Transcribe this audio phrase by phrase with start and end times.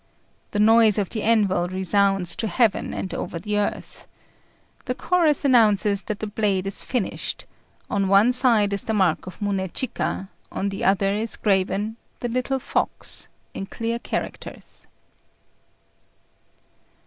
[0.49, 4.07] The noise of the anvil resounds to heaven and over the earth.
[4.85, 7.45] The chorus announces that the blade is finished;
[7.87, 12.57] on one side is the mark of Munéchika, on the other is graven "The Little
[12.57, 14.87] Fox" in clear characters.